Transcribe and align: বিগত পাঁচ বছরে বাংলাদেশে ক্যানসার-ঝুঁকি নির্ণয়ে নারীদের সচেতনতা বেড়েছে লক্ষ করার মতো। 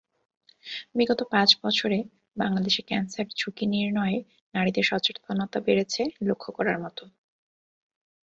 বিগত 0.97 1.19
পাঁচ 1.31 1.49
বছরে 1.63 1.97
বাংলাদেশে 2.37 2.81
ক্যানসার-ঝুঁকি 2.81 3.65
নির্ণয়ে 3.67 4.17
নারীদের 4.53 4.85
সচেতনতা 4.89 5.59
বেড়েছে 5.67 6.01
লক্ষ 6.27 6.45
করার 6.57 6.77
মতো। 6.79 7.03